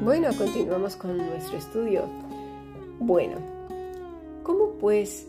[0.00, 2.04] Bueno, continuamos con nuestro estudio.
[3.00, 3.38] Bueno,
[4.44, 5.26] ¿cómo pues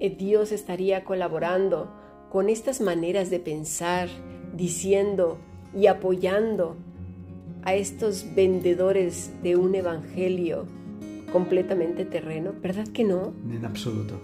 [0.00, 1.92] eh, Dios estaría colaborando
[2.30, 4.08] con estas maneras de pensar,
[4.56, 5.36] diciendo
[5.76, 6.76] y apoyando
[7.62, 10.64] a estos vendedores de un evangelio
[11.30, 12.54] completamente terreno?
[12.62, 13.34] ¿Verdad que no?
[13.50, 14.14] En absoluto,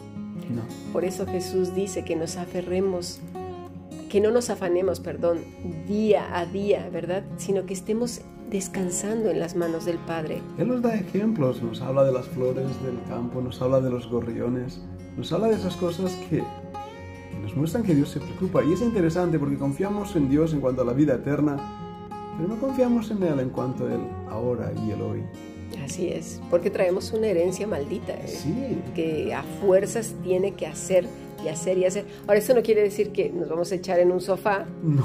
[0.51, 0.63] no.
[0.95, 3.21] Por eso Jesús dice que nos aferremos,
[4.09, 5.41] que no nos afanemos, perdón,
[5.87, 7.25] día a día, ¿verdad?
[7.37, 10.43] Sino que estemos descansando en las manos del Padre.
[10.59, 14.07] Él nos da ejemplos, nos habla de las flores del campo, nos habla de los
[14.09, 14.81] gorriones,
[15.17, 18.63] nos habla de esas cosas que, que nos muestran que Dios se preocupa.
[18.63, 21.57] Y es interesante porque confiamos en Dios en cuanto a la vida eterna,
[22.37, 25.23] pero no confiamos en Él en cuanto a el ahora y el hoy.
[25.83, 28.29] Así es, porque traemos una herencia maldita ¿eh?
[28.29, 28.79] Sí.
[28.95, 31.07] que a fuerzas tiene que hacer
[31.45, 32.05] y hacer y hacer.
[32.27, 35.05] Ahora, eso no quiere decir que nos vamos a echar en un sofá No,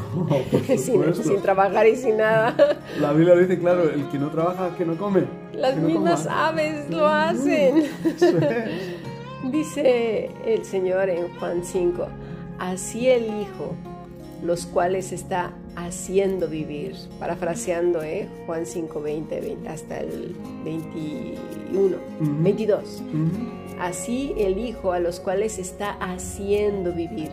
[0.52, 2.56] por sin, trabajar y sin nada.
[3.00, 5.26] La Biblia dice claro, el que no trabaja, que no come.
[5.54, 7.86] Las Que mismas aves lo hacen.
[8.06, 8.98] Eso es.
[9.52, 12.08] Dice el Señor en Juan 5,
[12.60, 13.76] así el Hijo,
[14.44, 18.28] los cuales está haciendo vivir, parafraseando ¿eh?
[18.48, 22.44] Juan 5, 20, 20, hasta el 21, Ujú.
[22.44, 23.04] 22.
[23.14, 23.80] Ujú.
[23.80, 27.30] Así el Hijo a los cuales está haciendo vivir.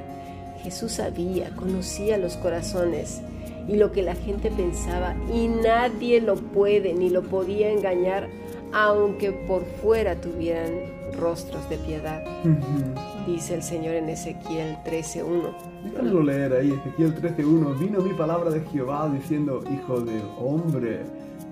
[0.63, 3.23] Jesús sabía, conocía los corazones
[3.67, 8.29] y lo que la gente pensaba y nadie lo puede ni lo podía engañar
[8.73, 10.71] aunque por fuera tuvieran
[11.19, 13.14] rostros de piedad, Ujú.
[13.27, 15.53] Dice el Señor en Ezequiel 13.1.
[15.85, 17.79] Déjamelo leer ahí, Ezequiel 13.1.
[17.79, 21.03] Vino mi palabra de Jehová diciendo, Hijo del hombre,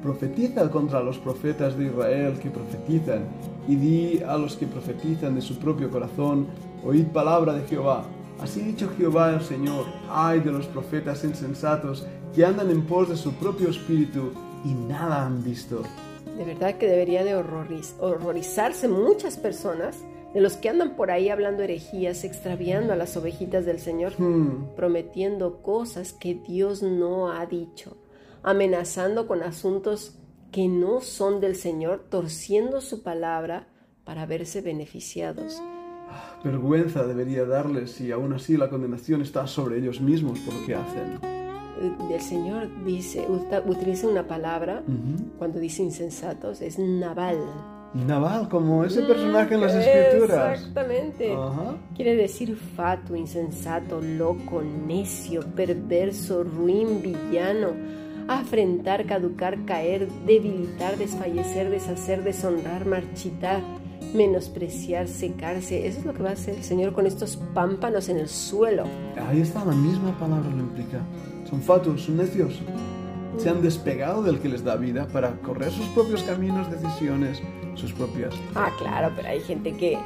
[0.03, 3.25] profetiza contra los profetas de Israel que profetizan,
[3.69, 6.47] y di a los que profetizan de su propio corazón,
[6.85, 8.05] oíd palabra de Jehová.
[8.41, 13.17] Así dicho Jehová el Señor, ay de los profetas insensatos que andan en pos de
[13.17, 14.33] su propio espíritu
[14.65, 15.83] y nada han visto.
[16.37, 19.99] De verdad que debería de horroriz- horrorizarse muchas personas
[20.35, 24.13] de los que andan por ahí hablando herejías, extraviando a las ovejitas del Señor.
[24.19, 27.97] Hmm, prometiendo cosas que Dios no ha dicho,
[28.43, 30.19] amenazando con asuntos
[30.51, 33.69] que no son del Señor, torciendo su palabra
[34.05, 35.61] para verse beneficiados.
[36.45, 40.75] vergüenza debería darles y aún así la condenación está sobre ellos mismos por lo que
[40.75, 41.19] hacen.
[42.11, 43.27] El Señor dice,
[43.67, 44.85] utiliza una palabra,
[45.39, 47.39] cuando dice insensatos, es naval.
[47.95, 50.59] Naval, como ese personaje en las escrituras.
[50.59, 51.33] Exactamente.
[51.33, 51.77] Ajá.
[51.95, 57.69] Quiere decir fatuo, insensato, loco, necio, perverso, ruin, villano,
[58.29, 63.61] afrentar, caducar, caer, debilitar, desfallecer, deshacer, deshonrar, marchitar,
[64.15, 65.87] menospreciar, secarse.
[65.87, 68.85] Eso es lo que va a hacer el Señor con estos pámpanos en el suelo.
[69.29, 71.01] Ahí está, la misma palabra lo implica.
[71.49, 72.63] Son fatuos, son necios.
[73.39, 77.41] Se han despegado del que les da vida para correr sus propios caminos, decisiones,
[77.75, 78.35] sus propias.
[78.55, 79.99] Ah, claro, pero hay gente que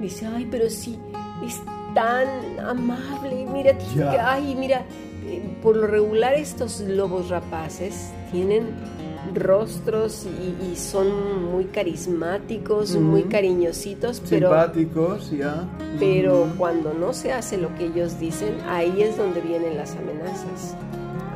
[0.00, 0.98] dice, ay, pero sí,
[1.44, 1.60] es
[1.94, 2.28] tan
[2.60, 3.76] amable, mira,
[4.20, 4.84] ay, mira,
[5.26, 8.74] eh, por lo regular estos lobos rapaces tienen
[9.34, 15.68] rostros y, y son muy carismáticos, muy cariñositos, pero, Simpáticos, ya.
[15.98, 16.56] pero Ujú.
[16.56, 20.76] cuando no se hace lo que ellos dicen, ahí es donde vienen las amenazas.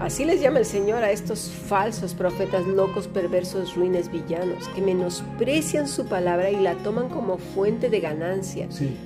[0.02, 5.86] Así les llama el Señor a estos falsos profetas locos, perversos, ruines, villanos, que menosprecian
[5.86, 8.96] su palabra y la toman como fuente de ganancia, Sí,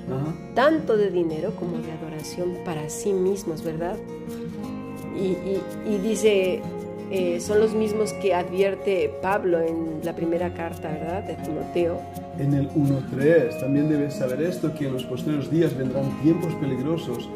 [0.55, 3.97] tanto de dinero como de adoración para sí mismos, ¿verdad?
[5.17, 6.63] Y, y- y dice,
[7.11, 11.23] eh, son los mismos que advierte Pablo en la primera carta, ¿verdad?
[11.25, 12.01] De Timoteo.
[12.39, 17.29] En el 1.3 también debes saber esto, que en los posteriores días vendrán tiempos peligrosos.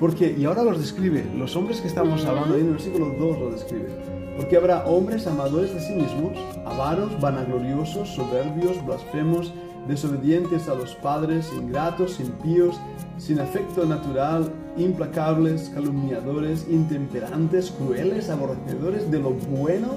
[0.00, 3.38] Porque, y ahora los describe, los hombres que estamos hablando ahí en el versículo 2
[3.38, 3.88] lo describe.
[4.36, 9.52] Porque habrá hombres amadores de sí mismos, avaros, vanagloriosos, soberbios, blasfemos,
[9.88, 12.78] desobedientes a los padres, ingratos, impíos,
[13.16, 19.96] sin afecto natural, implacables, calumniadores, intemperantes, crueles, aborrecedores de lo bueno,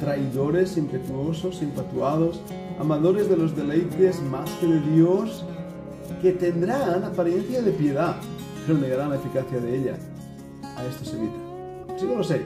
[0.00, 2.40] traidores, impetuosos, infatuados,
[2.80, 5.44] amadores de los deleites más que de Dios,
[6.22, 8.16] que tendrán apariencia de piedad,
[8.66, 9.96] pero negarán la eficacia de ella.
[10.76, 11.36] A esto se evita.
[11.88, 12.42] Versículo 6.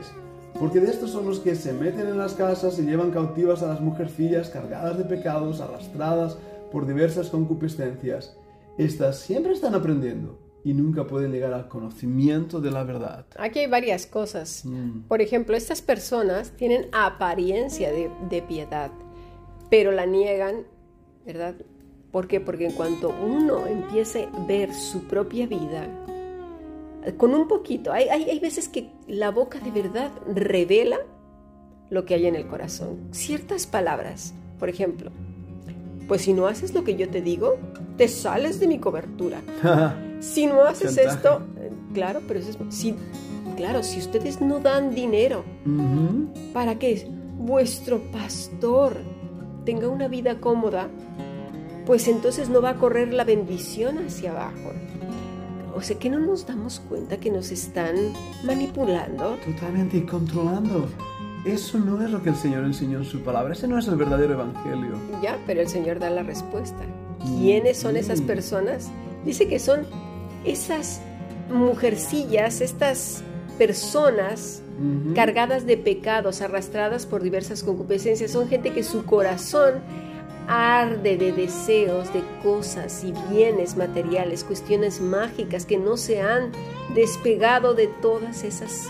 [0.58, 3.68] Porque de estos son los que se meten en las casas y llevan cautivas a
[3.68, 6.38] las mujercillas cargadas de pecados, arrastradas
[6.72, 8.36] por diversas concupiscencias.
[8.78, 13.26] Estas siempre están aprendiendo y nunca pueden llegar al conocimiento de la verdad.
[13.38, 14.64] Aquí hay varias cosas.
[14.64, 15.02] Mm.
[15.02, 18.90] Por ejemplo, estas personas tienen apariencia de, de piedad,
[19.70, 20.64] pero la niegan,
[21.24, 21.54] ¿verdad?
[22.12, 22.40] ¿Por qué?
[22.40, 25.88] Porque en cuanto uno empiece a ver su propia vida,
[27.16, 30.98] con un poquito, hay, hay, hay veces que la boca de verdad revela
[31.90, 33.08] lo que hay en el corazón.
[33.12, 35.10] Ciertas palabras, por ejemplo,
[36.08, 37.56] pues si no haces lo que yo te digo,
[37.96, 39.40] te sales de mi cobertura.
[40.20, 41.42] si no haces esto,
[41.94, 42.94] claro, pero eso es, si,
[43.56, 45.44] claro, si ustedes no dan dinero
[46.52, 47.08] para que
[47.38, 48.96] vuestro pastor
[49.64, 50.88] tenga una vida cómoda,
[51.86, 54.72] pues entonces no va a correr la bendición hacia abajo.
[55.74, 57.94] O sea que no nos damos cuenta que nos están
[58.44, 59.36] manipulando.
[59.44, 60.88] Totalmente y controlando.
[61.44, 63.94] Eso no es lo que el Señor enseñó en su palabra, ese no es el
[63.94, 64.94] verdadero evangelio.
[65.22, 66.82] Ya, pero el Señor da la respuesta.
[67.38, 68.90] ¿Quiénes son esas personas?
[69.24, 69.86] Dice que son
[70.44, 71.00] esas
[71.50, 73.22] mujercillas, estas
[73.58, 74.62] personas
[75.14, 78.30] cargadas de pecados, arrastradas por diversas concupiscencias.
[78.30, 79.74] Son gente que su corazón
[80.48, 86.52] arde de deseos, de cosas y bienes materiales, cuestiones mágicas que no se han
[86.94, 88.88] despegado de todas esas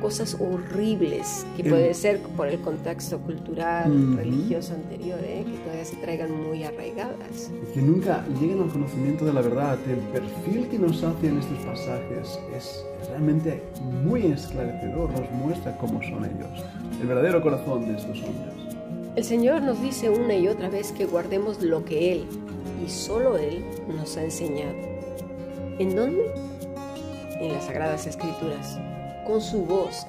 [0.00, 5.44] cosas horribles que puede ser por el contexto cultural, religioso anterior, ¿eh?
[5.44, 7.50] que todavía se traigan muy arraigadas.
[7.70, 9.78] Y que nunca lleguen al conocimiento de la verdad.
[9.88, 13.62] El perfil que nos hace en estos pasajes es, realmente
[14.04, 16.64] muy esclarecedor, nos muestra cómo son ellos,
[17.00, 18.67] el verdadero corazón de estos hombres.
[19.18, 22.24] El Señor nos dice una y otra vez que guardemos lo que Él
[22.86, 24.76] y solo Él nos ha enseñado.
[25.80, 26.24] ¿En dónde?
[27.40, 28.78] En las Sagradas Escrituras
[29.26, 30.06] con su voz.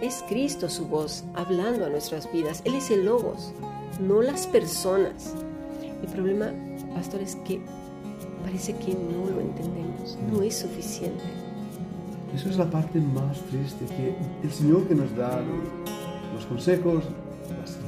[0.00, 2.62] Es Cristo su voz hablando a nuestras vidas.
[2.64, 3.52] Él es el Logos,
[4.00, 5.34] no las personas.
[6.00, 6.52] El problema,
[6.94, 7.60] pastor, es que
[8.44, 10.16] parece que no lo entendemos.
[10.30, 11.24] No es suficiente.
[12.32, 14.14] Eso es la parte más triste, que
[14.46, 15.42] el Señor que nos da
[16.32, 17.02] los consejos,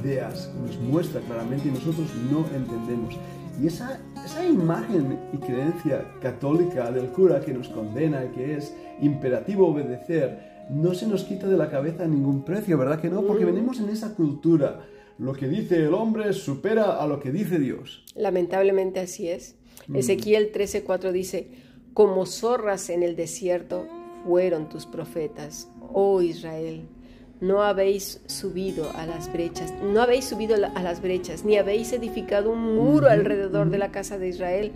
[0.03, 3.15] ideas, nos muestra claramente y nosotros no entendemos.
[3.61, 8.75] Y esa, esa imagen y creencia católica del cura que nos condena y que es
[9.01, 13.21] imperativo obedecer, no se nos quita de la cabeza a ningún precio, ¿verdad que no?
[13.21, 13.53] Porque mm.
[13.53, 14.85] venimos en esa cultura.
[15.17, 18.03] Lo que dice el hombre supera a lo que dice Dios.
[18.15, 19.55] Lamentablemente así es.
[19.87, 19.95] Mm.
[19.95, 21.49] Ezequiel 13:4 dice,
[21.93, 23.87] como zorras en el desierto
[24.25, 26.87] fueron tus profetas, oh Israel.
[27.41, 32.49] No habéis subido a las brechas, no habéis subido a las brechas, ni habéis edificado
[32.49, 34.71] un muro alrededor de la casa de Israel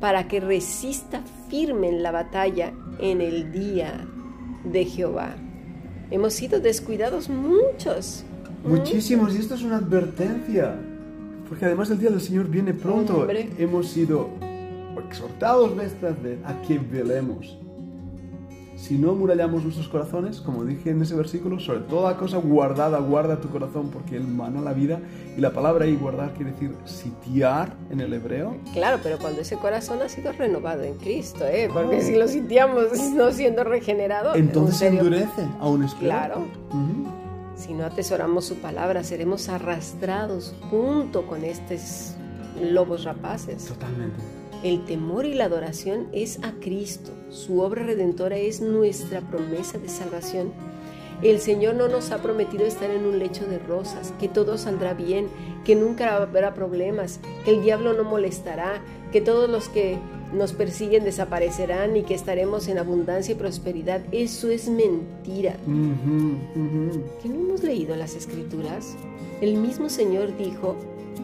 [0.00, 4.06] para que resista firme en la batalla en el día
[4.64, 5.34] de Jehová.
[6.10, 8.24] Hemos sido descuidados muchos.
[8.64, 10.76] Muchísimos, y esto es una advertencia.
[11.48, 13.26] Porque además el día del Señor viene pronto.
[13.58, 14.28] Hemos sido
[15.08, 17.58] exhortados tras vez a que velemos
[18.76, 23.40] si no murallamos nuestros corazones, como dije en ese versículo, sobre toda cosa guardada, guarda
[23.40, 25.00] tu corazón porque Él mana la vida.
[25.36, 28.56] Y la palabra ahí guardar quiere decir sitiar en el hebreo.
[28.74, 31.70] Claro, pero cuando ese corazón ha sido renovado en Cristo, ¿eh?
[31.72, 34.34] porque si lo sitiamos no siendo regenerado.
[34.34, 36.46] Entonces se endurece aún es Claro.
[37.56, 42.14] Si no atesoramos su palabra, seremos arrastrados junto con estos
[42.60, 43.64] lobos rapaces.
[43.64, 44.18] Totalmente.
[44.66, 47.12] El temor y la adoración es a Cristo.
[47.30, 50.50] Su obra redentora es nuestra promesa de salvación.
[51.22, 54.92] El Señor no nos ha prometido estar en un lecho de rosas, que todo saldrá
[54.92, 55.28] bien,
[55.64, 58.82] que nunca habrá problemas, que el diablo no molestará,
[59.12, 59.98] que todos los que
[60.32, 64.02] nos persiguen desaparecerán y que estaremos en abundancia y prosperidad.
[64.10, 65.54] Eso es mentira.
[67.22, 68.96] ¿Que no hemos leído las escrituras?
[69.40, 70.74] El mismo Señor dijo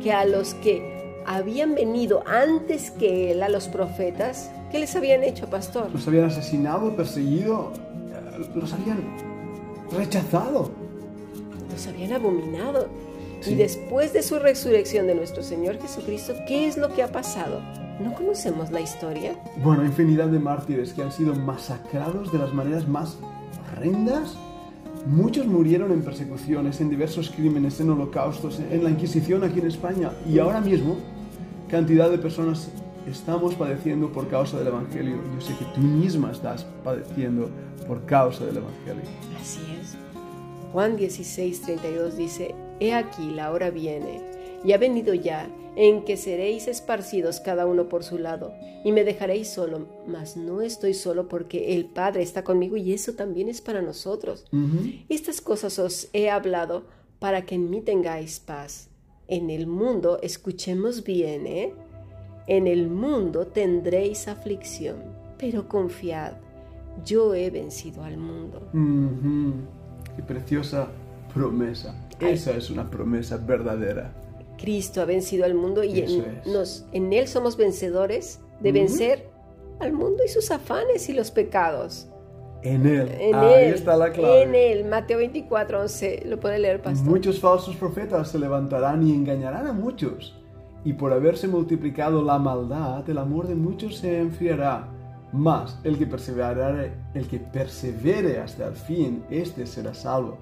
[0.00, 0.91] que a los que
[1.26, 5.90] habían venido antes que él a los profetas, ¿qué les habían hecho, pastor?
[5.92, 7.72] Los habían asesinado, perseguido,
[8.10, 9.02] eh, los habían
[9.90, 10.70] rechazado.
[11.70, 12.88] Los habían abominado.
[13.46, 17.60] Y después de su resurrección de nuestro Señor Jesucristo, ¿qué es lo que ha pasado?
[18.00, 19.34] ¿No conocemos la historia?
[19.62, 23.18] Bueno, infinidad de mártires que han sido masacrados de las maneras más
[23.72, 24.36] horrendas.
[25.06, 30.12] Muchos murieron en persecuciones, en diversos crímenes, en holocaustos, en la Inquisición aquí en España.
[30.28, 30.96] Y ahora mismo
[31.72, 32.70] cantidad de personas
[33.10, 35.16] estamos padeciendo por causa del Evangelio.
[35.34, 37.48] Yo sé que tú misma estás padeciendo
[37.86, 39.02] por causa del Evangelio.
[39.40, 39.96] Así es.
[40.70, 44.20] Juan 16, 32 dice, He aquí la hora viene,
[44.62, 48.52] y ha venido ya, en que seréis esparcidos cada uno por su lado,
[48.84, 53.14] y me dejaréis solo, mas no estoy solo porque el Padre está conmigo y eso
[53.14, 54.44] también es para nosotros.
[55.08, 56.84] Estas cosas os he hablado
[57.18, 58.91] para que en mí tengáis paz
[59.28, 61.74] en el mundo, escuchemos bien, ¿eh?
[62.46, 64.96] En el mundo tendréis aflicción,
[65.38, 66.34] pero confiad,
[67.04, 68.68] yo he vencido al mundo.
[70.16, 70.88] Qué preciosa
[71.32, 71.94] promesa.
[72.20, 74.12] Esa es una promesa verdadera.
[74.58, 79.28] Cristo ha vencido al mundo y en, nos, en Él somos vencedores de vencer
[79.80, 82.08] al mundo y sus afanes y los pecados.
[82.62, 83.08] En Él.
[83.18, 83.74] En Ahí Él.
[83.74, 84.42] está la clave.
[84.42, 84.84] En Él.
[84.88, 86.22] Mateo 24, 11.
[86.26, 87.08] Lo puede leer, pastor.
[87.08, 90.38] Muchos falsos profetas se levantarán y engañarán a muchos.
[90.84, 94.88] Y por haberse multiplicado la maldad, el amor de muchos se enfriará.
[95.32, 100.38] Mas el que perseverare, el que persevere hasta el fin, este será salvo.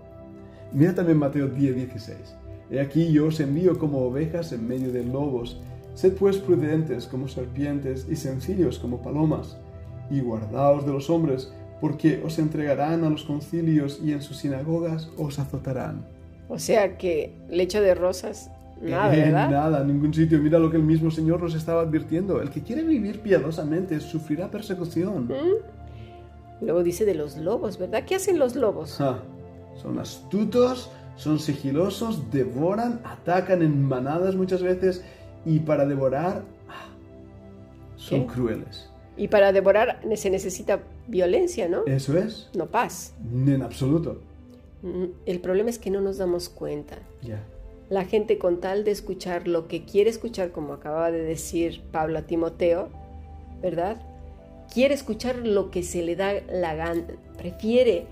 [0.72, 2.36] Mira también Mateo 10, 16.
[2.70, 5.60] He aquí yo os envío como ovejas en medio de lobos.
[5.94, 9.58] Sed pues prudentes como serpientes y sencillos como palomas.
[10.10, 15.10] Y guardaos de los hombres, porque os entregarán a los concilios y en sus sinagogas
[15.16, 16.04] os azotarán.
[16.48, 19.50] O sea que lecho de rosas, nada, En ¿verdad?
[19.50, 20.38] nada, ningún sitio.
[20.40, 22.40] Mira lo que el mismo Señor nos estaba advirtiendo.
[22.42, 25.28] El que quiere vivir piadosamente sufrirá persecución.
[26.60, 28.04] Luego dice de los lobos, ¿verdad?
[28.04, 29.00] ¿Qué hacen los lobos?
[29.80, 35.02] Son astutos, son sigilosos, devoran, atacan en manadas muchas veces
[35.46, 36.88] y para devorar ah,
[37.96, 38.34] son ¿Qué?
[38.34, 38.90] crueles.
[39.20, 41.84] Y para devorar se necesita violencia, ¿no?
[41.84, 43.12] Eso es, No paz.
[43.46, 44.18] en absoluto.
[44.82, 46.96] Mm, El problema es que no nos damos cuenta.
[47.20, 47.44] Ya.
[47.90, 52.18] La gente con tal de escuchar lo que quiere escuchar, como acababa de decir Pablo
[52.18, 52.88] a Timoteo,
[53.60, 54.00] ¿verdad?
[54.72, 57.04] Quiere escuchar lo que se le da la gana.
[57.36, 58.06] Prefiere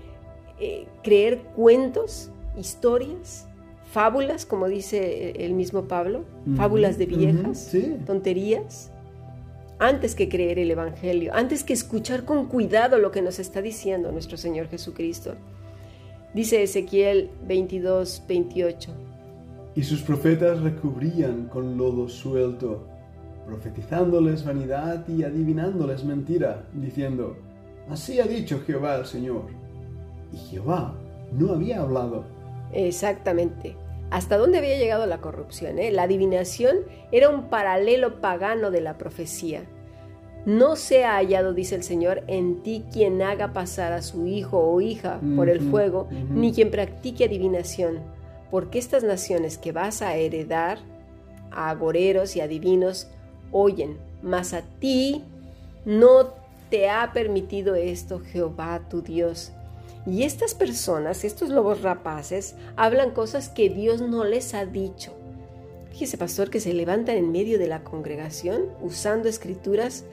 [0.59, 3.47] eh, creer cuentos, historias,
[3.91, 6.25] fábulas, como dice el mismo Pablo,
[6.55, 7.95] fábulas de viejas, ujú, sí.
[8.05, 8.91] tonterías,
[9.79, 14.11] antes que creer el Evangelio, antes que escuchar con cuidado lo que nos está diciendo
[14.11, 15.35] nuestro Señor Jesucristo.
[16.33, 18.91] Dice Ezequiel 22, 28.
[19.75, 22.85] Y sus profetas recubrían con lodo suelto,
[23.47, 27.37] profetizándoles vanidad y adivinándoles mentira, diciendo,
[27.89, 29.45] Así ha dicho Jehová el Señor.
[30.31, 30.93] Y Jehová
[31.31, 32.25] no había hablado.
[32.71, 33.75] Exactamente.
[34.11, 35.77] ¿Hasta dónde había llegado la corrupción?
[35.79, 35.91] eh?
[35.91, 36.77] La adivinación
[37.11, 39.63] era un paralelo pagano de la profecía.
[40.45, 44.57] No se ha hallado, dice el Señor, en ti quien haga pasar a su hijo
[44.57, 47.99] o hija por el fuego, ni quien practique adivinación,
[48.49, 50.79] porque estas naciones que vas a heredar,
[51.51, 53.09] a agoreros y adivinos,
[53.51, 55.23] oyen, mas a ti
[55.85, 56.29] no
[56.69, 59.51] te ha permitido esto Jehová tu Dios.
[60.05, 65.13] Y estas personas, estos lobos rapaces, hablan cosas que Dios no les ha dicho.
[65.91, 70.05] Fíjese, pastor, que se levantan en medio de la congregación usando escrituras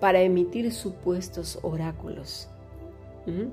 [0.00, 2.48] para emitir supuestos oráculos.
[3.26, 3.48] ¿Mm?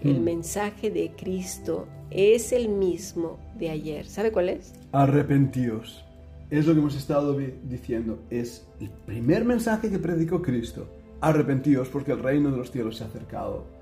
[0.00, 0.24] El Hmm.
[0.24, 4.06] mensaje de Cristo es el mismo de ayer.
[4.06, 4.76] ¿Sabe cuál es?
[4.92, 6.04] Arrepentíos.
[6.50, 8.24] Es lo que hemos estado diciendo.
[8.30, 10.88] Es el primer mensaje que predicó Cristo.
[11.20, 13.73] Arrepentíos porque el reino de los cielos se ha acercado.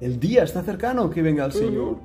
[0.00, 1.96] El día está cercano que venga el Señor.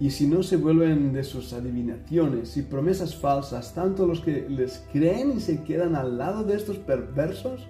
[0.00, 4.84] Y si no se vuelven de sus adivinaciones y promesas falsas, tanto los que les
[4.92, 7.66] creen y se quedan al lado de estos perversos,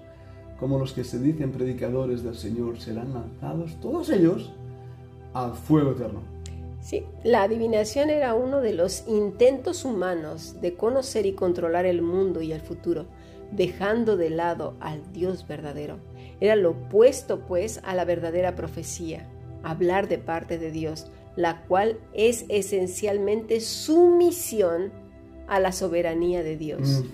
[0.59, 4.53] como los que se dicen predicadores del Señor, serán lanzados todos ellos
[5.35, 6.21] al fuego eterno.
[6.81, 12.43] Sí, la adivinación era uno de los intentos humanos de conocer y controlar el mundo
[12.43, 13.07] y el futuro,
[13.51, 15.99] dejando de lado al Dios verdadero.
[16.41, 19.29] Era lo opuesto, pues, a la verdadera profecía,
[19.63, 24.93] hablar de parte de Dios, la cual es esencialmente sumisión
[25.49, 27.05] a la soberanía de Dios.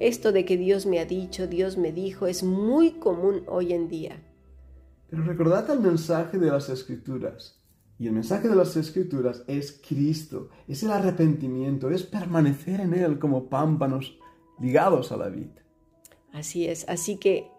[0.00, 3.88] Esto de que Dios me ha dicho, Dios me dijo, es muy común hoy en
[3.88, 4.22] día.
[5.10, 7.58] Pero recordad el mensaje de las Escrituras.
[7.98, 13.18] Y el mensaje de las Escrituras es Cristo, es el arrepentimiento, es permanecer en Él
[13.18, 14.18] como pámpanos
[14.58, 15.50] ligados a la vid.
[16.32, 17.51] Así es, así que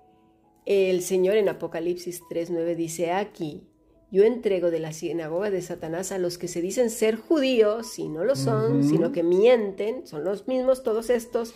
[0.66, 3.64] el Señor en Apocalipsis 3:9 dice, aquí
[4.12, 8.10] yo entrego de la sinagoga de Satanás a los que se dicen ser judíos y
[8.10, 11.56] no lo son, sino que mienten, son los mismos todos estos.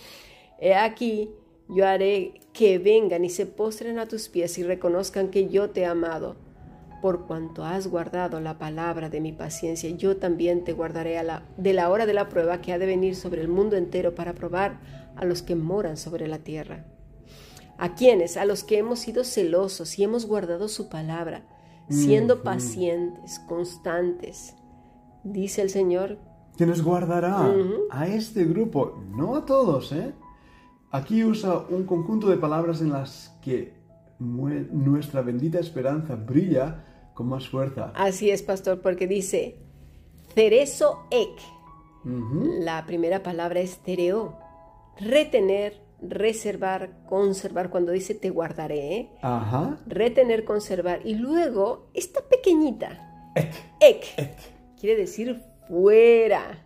[0.59, 1.29] He aquí
[1.69, 5.81] yo haré que vengan y se postren a tus pies y reconozcan que yo te
[5.81, 6.35] he amado.
[7.01, 11.43] Por cuanto has guardado la palabra de mi paciencia, yo también te guardaré a la,
[11.57, 14.33] de la hora de la prueba que ha de venir sobre el mundo entero para
[14.33, 14.79] probar
[15.15, 16.85] a los que moran sobre la tierra.
[17.77, 18.37] ¿A quienes?
[18.37, 21.43] A los que hemos sido celosos y hemos guardado su palabra,
[21.89, 24.55] siendo pacientes, constantes.
[25.23, 26.17] Dice el Señor,
[26.57, 27.83] Quienes guardará Ujú.
[27.91, 30.13] a este grupo, no a todos, ¿eh?
[30.89, 33.75] Aquí usa un conjunto de palabras en las que
[34.19, 37.91] nuestra bendita esperanza brilla con más fuerza.
[37.95, 39.59] así es, pastor, porque dice,
[40.33, 41.29] cerezo ek.
[42.03, 44.37] La primera palabra es tereo,
[44.99, 47.69] retener, reservar, conservar.
[47.69, 49.09] Cuando dice te guardaré, ¿eh?
[49.21, 49.79] Ajá.
[49.87, 50.99] retener, conservar.
[51.05, 53.33] Y luego, esta pequeñita,
[53.79, 54.03] Ek.
[54.17, 54.37] ek,
[54.79, 56.63] quiere decir fuera.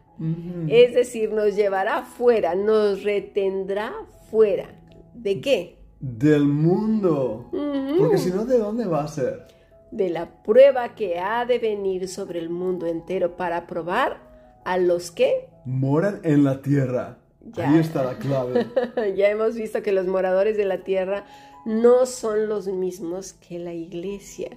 [0.68, 3.92] Es decir, nos llevará fuera, nos retendrá
[4.30, 4.70] fuera.
[5.16, 5.80] ¿De qué?
[6.00, 7.50] Del mundo.
[7.98, 9.48] Porque si no, ¿de dónde va a ser?
[9.92, 14.22] de la prueba que ha de venir sobre el mundo entero para probar
[14.64, 17.18] a los que Moran en la tierra.
[17.54, 17.70] Ya.
[17.70, 18.68] Ahí está la clave.
[19.16, 21.26] ya hemos visto que los moradores de la tierra
[21.66, 24.50] no son los mismos que la iglesia.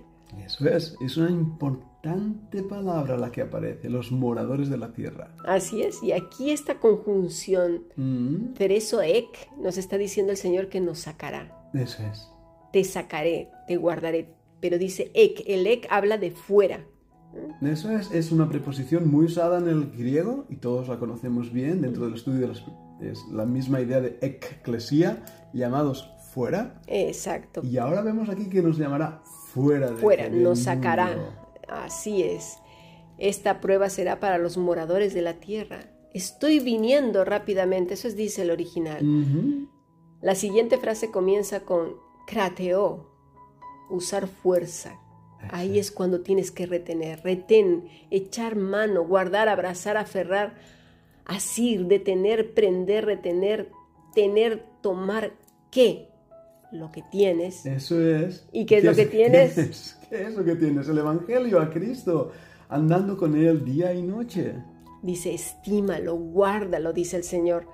[0.45, 5.35] Eso es, es una importante palabra la que aparece, los moradores de la tierra.
[5.47, 10.81] Así es, y aquí esta conjunción Mm, Tereso ek nos está diciendo el Señor que
[10.81, 11.71] nos sacará.
[11.73, 12.29] Eso es.
[12.73, 14.35] Te sacaré, te guardaré.
[14.61, 16.85] Pero dice ek, el ek habla de fuera.
[17.63, 21.81] Eso es, es una preposición muy usada en el griego y todos la conocemos bien
[21.83, 22.65] dentro del estudio de las...
[23.01, 26.81] Es la misma idea de eclesia, llamados fuera.
[26.87, 27.63] Exacto.
[27.65, 29.23] Y ahora vemos aquí que nos llamará
[29.53, 31.17] fuera de Fuera, del nos sacará.
[31.69, 32.59] Así es.
[33.19, 35.91] Esta prueba será para los moradores de la tierra.
[36.13, 39.01] Estoy viniendo rápidamente, eso es dice el original.
[40.21, 43.11] La siguiente frase comienza con krateo,
[43.91, 44.99] usar fuerza.
[45.51, 50.55] Ahí es cuando tienes que retener, retén, echar mano, guardar, abrazar, aferrar,
[51.25, 53.71] asir, detener, prender, retener,
[54.15, 55.33] tener, tomar,
[55.71, 56.09] ¿qué?
[56.73, 57.67] Lo que tienes.
[57.67, 58.47] Eso es.
[58.53, 59.99] ¿Y qué es lo que tienes?
[60.11, 60.89] ¿Qué es lo que tienes?
[60.89, 62.33] El Evangelio a Cristo,
[62.69, 64.55] andando con Él día y noche.
[65.03, 67.69] Dice, estímalo, guárdalo, dice el Señor.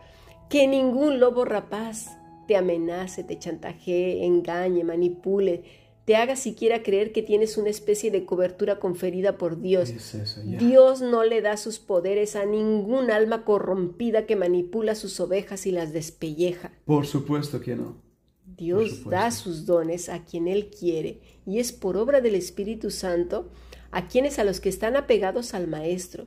[0.49, 5.62] Que ningún lobo rapaz te amenace, te chantajee, engañe, manipule,
[6.11, 9.90] te haga siquiera creer que tienes una especie de cobertura conferida por Dios.
[9.90, 10.59] Es eso, ya.
[10.59, 15.71] Dios no le da sus poderes a ningún alma corrompida que manipula sus ovejas y
[15.71, 16.73] las despelleja.
[16.85, 18.02] Por supuesto que no.
[18.45, 23.49] Dios da sus dones a quien Él quiere y es por obra del Espíritu Santo
[23.93, 26.26] a quienes a los que están apegados al Maestro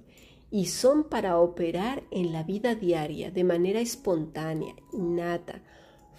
[0.49, 5.61] y son para operar en la vida diaria de manera espontánea, innata,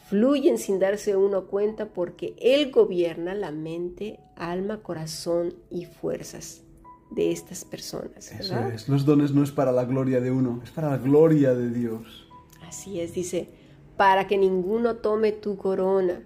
[0.09, 6.63] fluyen sin darse uno cuenta porque Él gobierna la mente, alma, corazón y fuerzas
[7.11, 8.33] de estas personas.
[8.33, 8.89] Eso es.
[8.89, 12.29] Los dones no es para la gloria de uno, es para la gloria de Dios.
[12.67, 13.49] Así es, dice,
[13.97, 16.23] para que ninguno tome tu corona.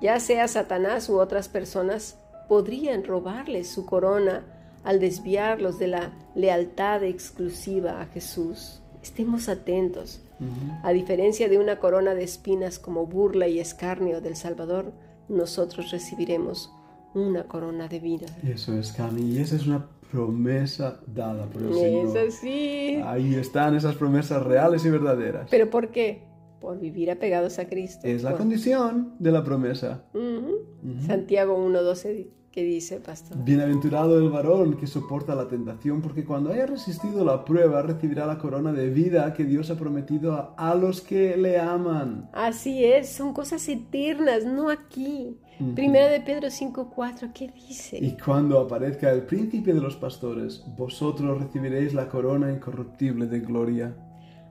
[0.00, 2.18] Ya sea Satanás u otras personas,
[2.48, 4.44] podrían robarles su corona
[4.84, 8.80] al desviarlos de la lealtad exclusiva a Jesús.
[9.02, 10.20] Estemos atentos.
[10.82, 14.92] A diferencia de una corona de espinas como burla y escarnio del Salvador,
[15.28, 16.70] nosotros recibiremos
[17.14, 18.26] una corona de vida.
[18.46, 19.22] Eso es, Cami.
[19.22, 22.18] Y esa es una promesa dada por el Es Señor.
[22.28, 23.00] así.
[23.04, 25.48] Ahí están esas promesas reales y verdaderas.
[25.50, 26.22] ¿Pero por qué?
[26.60, 28.06] Por vivir apegados a Cristo.
[28.06, 30.04] Es la Por- condición de la promesa.
[30.14, 30.58] Ujú.
[31.06, 33.36] Santiago 1.12 que dice, pastor.
[33.42, 38.38] Bienaventurado el varón que soporta la tentación, porque cuando haya resistido la prueba recibirá la
[38.38, 42.30] corona de vida que Dios ha prometido a, a los que le aman.
[42.32, 45.36] Así es, son cosas eternas, no aquí.
[45.74, 47.98] Primera de Pedro 5.4, ¿qué dice?
[48.00, 53.96] Y cuando aparezca el príncipe de los pastores, vosotros recibiréis la corona incorruptible de gloria.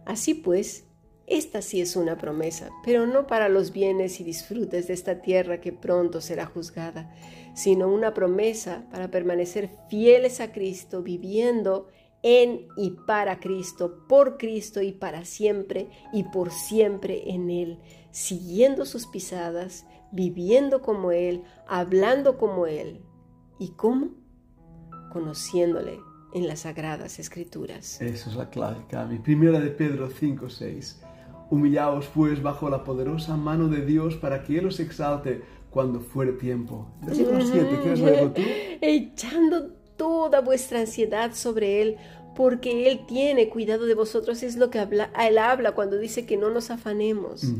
[0.05, 0.89] Así pues,
[1.25, 5.61] esta sí es una promesa, pero no para los bienes y disfrutes de esta tierra
[5.61, 7.15] que pronto será juzgada,
[7.55, 11.87] sino una promesa para permanecer fieles a Cristo, viviendo
[12.23, 17.79] en y para Cristo, por Cristo y para siempre y por siempre en Él,
[18.11, 23.01] siguiendo sus pisadas, viviendo como Él, hablando como Él.
[23.59, 24.09] ¿Y cómo?
[25.11, 25.99] Conociéndole
[26.33, 28.01] en las sagradas escrituras.
[28.01, 29.19] Esa es la clave, Cami.
[29.19, 31.01] Primera de Pedro 5, 6.
[31.53, 36.31] Humillaos pues bajo la poderosa mano de Dios para que Él os exalte cuando fuere
[36.31, 36.87] tiempo.
[37.05, 38.41] Versículo 7, ¿quieres leerlo tú?
[38.81, 41.97] echando toda vuestra ansiedad sobre Él,
[42.35, 44.41] porque Él tiene cuidado de vosotros.
[44.41, 47.53] Es lo que habla, Él habla cuando dice que no nos afanemos.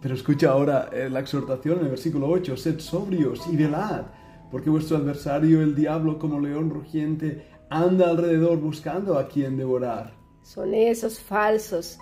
[0.00, 4.06] Pero escucha ahora eh, la exhortación en el versículo 8, sed sobrios y velad,
[4.52, 10.14] porque vuestro adversario, el diablo, como león rugiente, anda alrededor buscando a quien devorar.
[10.42, 11.98] Son esos falsos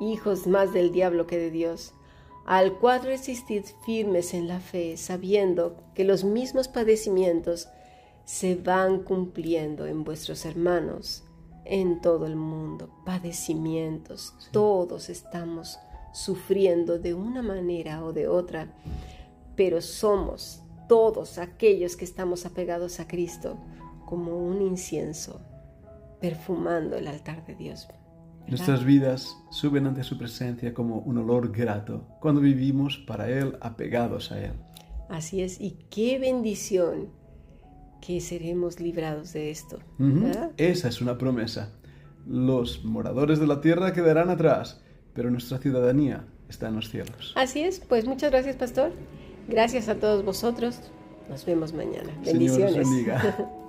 [0.00, 1.94] hijos más del diablo que de Dios,
[2.44, 7.68] al cual resistid firmes en la fe, sabiendo que los mismos padecimientos
[8.24, 11.24] se van cumpliendo en vuestros hermanos
[11.64, 12.90] en todo el mundo.
[13.04, 15.78] Padecimientos, todos estamos
[16.12, 18.68] sufriendo de una manera o de otra,
[19.56, 23.56] pero somos todos aquellos que estamos apegados a Cristo
[24.06, 25.40] como un incienso
[26.20, 27.88] perfumando el altar de Dios.
[28.48, 34.30] Nuestras vidas suben ante su presencia como un olor grato cuando vivimos para Él, apegados
[34.32, 34.52] a Él.
[35.08, 37.08] Así es, y qué bendición
[38.00, 39.78] que seremos librados de esto.
[40.56, 41.70] Esa es una promesa.
[42.26, 44.80] Los moradores de la tierra quedarán atrás,
[45.14, 47.32] pero nuestra ciudadanía está en los cielos.
[47.36, 48.92] Así es, pues muchas gracias, pastor.
[49.48, 50.80] Gracias a todos vosotros
[51.28, 52.10] Nos vemos mañana.
[52.22, 52.76] Señor, Bendiciones.
[52.76, 53.36] bendiga.